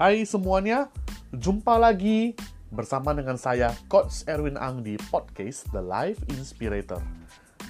[0.00, 0.88] Hai semuanya,
[1.28, 2.32] jumpa lagi
[2.72, 7.04] bersama dengan saya Coach Erwin Ang di podcast The Life Inspirator.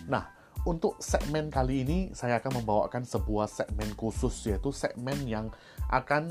[0.06, 0.30] Nah,
[0.62, 5.50] untuk segmen kali ini saya akan membawakan sebuah segmen khusus yaitu segmen yang
[5.90, 6.30] akan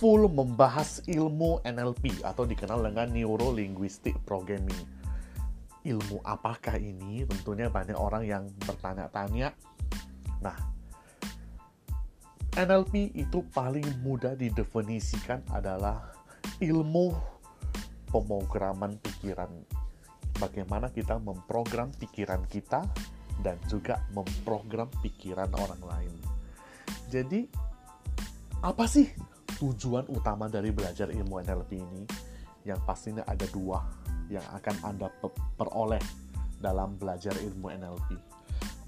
[0.00, 4.88] full membahas ilmu NLP atau dikenal dengan Neuro Linguistic Programming.
[5.84, 7.28] Ilmu apakah ini?
[7.28, 9.52] Tentunya banyak orang yang bertanya-tanya.
[10.40, 10.75] Nah,
[12.56, 16.08] NLP itu paling mudah didefinisikan adalah
[16.56, 17.12] ilmu
[18.08, 19.52] pemrograman pikiran.
[20.40, 22.80] Bagaimana kita memprogram pikiran kita
[23.44, 26.14] dan juga memprogram pikiran orang lain.
[27.12, 27.44] Jadi,
[28.64, 29.04] apa sih
[29.60, 32.08] tujuan utama dari belajar ilmu NLP ini?
[32.64, 33.84] Yang pastinya ada dua
[34.32, 35.12] yang akan Anda
[35.60, 36.00] peroleh
[36.56, 38.16] dalam belajar ilmu NLP.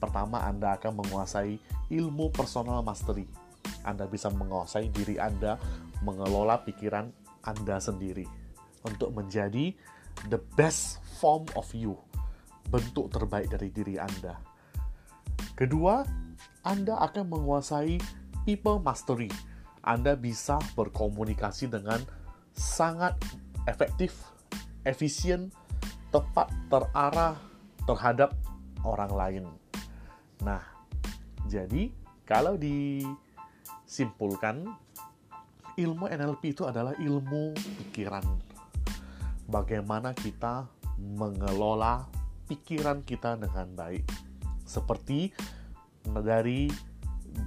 [0.01, 1.61] Pertama, Anda akan menguasai
[1.93, 3.29] ilmu personal mastery
[3.87, 5.59] anda bisa menguasai diri Anda,
[6.03, 7.11] mengelola pikiran
[7.47, 8.27] Anda sendiri
[8.87, 9.75] untuk menjadi
[10.31, 11.95] the best form of you,
[12.71, 14.39] bentuk terbaik dari diri Anda.
[15.55, 16.03] Kedua,
[16.67, 17.99] Anda akan menguasai
[18.47, 19.31] people mastery.
[19.83, 22.03] Anda bisa berkomunikasi dengan
[22.55, 23.15] sangat
[23.71, 24.15] efektif,
[24.83, 25.55] efisien,
[26.11, 27.39] tepat terarah
[27.87, 28.35] terhadap
[28.83, 29.45] orang lain.
[30.43, 30.63] Nah,
[31.49, 31.91] jadi
[32.29, 33.01] kalau di
[33.89, 34.69] simpulkan,
[35.81, 38.23] ilmu NLP itu adalah ilmu pikiran.
[39.49, 40.69] Bagaimana kita
[41.01, 42.05] mengelola
[42.45, 44.05] pikiran kita dengan baik.
[44.69, 45.33] Seperti
[46.05, 46.69] dari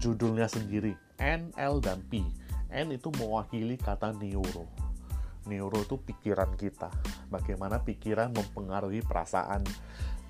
[0.01, 1.53] judulnya sendiri, N,
[1.85, 2.25] dan P.
[2.73, 4.65] N itu mewakili kata neuro.
[5.45, 6.89] Neuro itu pikiran kita.
[7.29, 9.61] Bagaimana pikiran mempengaruhi perasaan.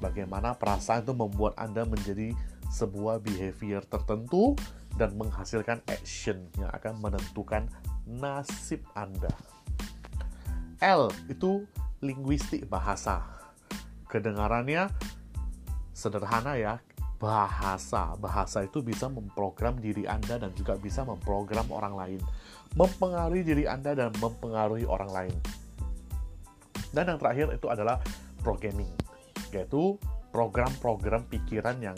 [0.03, 2.33] Bagaimana perasaan itu membuat Anda menjadi
[2.71, 4.55] sebuah behavior tertentu
[4.95, 7.67] dan menghasilkan action yang akan menentukan
[8.07, 9.31] nasib Anda.
[10.81, 11.67] L itu
[12.01, 13.21] linguistik bahasa.
[14.09, 14.89] Kedengarannya
[15.93, 16.81] sederhana ya,
[17.21, 18.17] bahasa.
[18.17, 22.21] Bahasa itu bisa memprogram diri Anda dan juga bisa memprogram orang lain.
[22.73, 25.35] Mempengaruhi diri Anda dan mempengaruhi orang lain.
[26.91, 28.03] Dan yang terakhir itu adalah
[28.43, 28.89] programming,
[29.53, 29.95] yaitu
[30.33, 31.95] program-program pikiran yang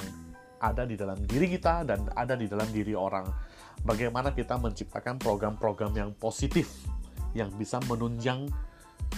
[0.64, 3.28] ada di dalam diri kita dan ada di dalam diri orang.
[3.84, 6.88] Bagaimana kita menciptakan program-program yang positif
[7.36, 8.48] yang bisa menunjang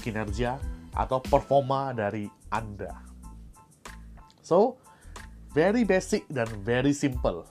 [0.02, 0.58] kinerja
[0.98, 2.98] atau performa dari Anda.
[4.42, 4.82] So,
[5.54, 7.46] very basic dan very simple.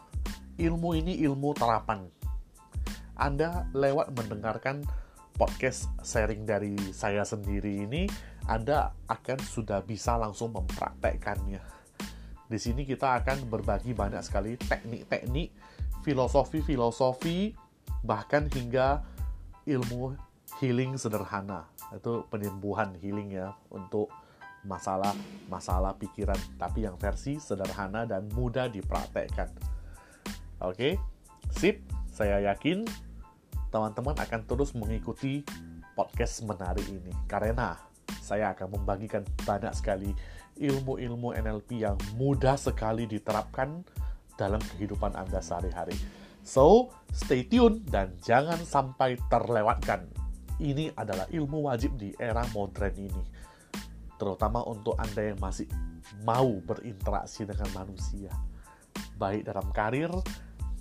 [0.58, 2.10] Ilmu ini ilmu terapan.
[3.14, 4.82] Anda lewat mendengarkan
[5.38, 8.10] podcast sharing dari saya sendiri ini,
[8.50, 11.83] Anda akan sudah bisa langsung mempraktekkannya
[12.44, 15.52] di sini kita akan berbagi banyak sekali teknik-teknik,
[16.04, 17.56] filosofi-filosofi,
[18.04, 19.00] bahkan hingga
[19.64, 20.12] ilmu
[20.60, 21.64] healing sederhana.
[21.92, 24.12] Itu penyembuhan healing ya untuk
[24.64, 29.52] masalah-masalah pikiran, tapi yang versi sederhana dan mudah dipraktekkan.
[30.64, 30.96] Oke,
[31.52, 31.80] sip.
[32.14, 32.86] Saya yakin
[33.74, 35.42] teman-teman akan terus mengikuti
[35.98, 37.74] podcast menarik ini karena
[38.24, 40.16] saya akan membagikan banyak sekali
[40.56, 43.84] ilmu-ilmu NLP yang mudah sekali diterapkan
[44.40, 45.94] dalam kehidupan Anda sehari-hari.
[46.40, 50.08] So, stay tune dan jangan sampai terlewatkan.
[50.56, 53.24] Ini adalah ilmu wajib di era modern ini.
[54.16, 55.68] Terutama untuk Anda yang masih
[56.22, 58.30] mau berinteraksi dengan manusia.
[59.18, 60.10] Baik dalam karir,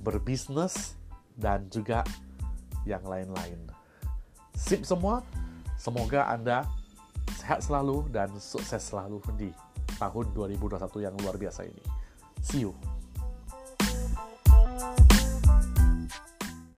[0.04, 1.00] berbisnis,
[1.34, 2.06] dan juga
[2.86, 3.58] yang lain-lain.
[4.54, 5.26] Sip semua,
[5.80, 6.68] semoga Anda
[7.44, 9.52] sehat selalu dan sukses selalu di
[10.00, 11.84] tahun 2021 yang luar biasa ini.
[12.40, 12.72] See you.